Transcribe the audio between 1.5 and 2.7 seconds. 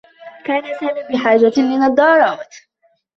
لنظّارات.